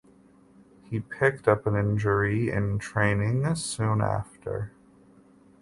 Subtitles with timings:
[0.81, 4.71] He picked up an injury in training soon after.